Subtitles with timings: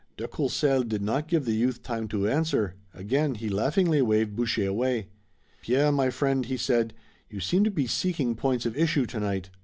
[0.17, 2.73] De Courcelles did not give the youth time to answer.
[2.91, 5.09] Again he laughingly waved Boucher away.
[5.61, 6.95] "Pierre, my friend," he said,
[7.29, 9.51] "you seem to be seeking points of issue tonight.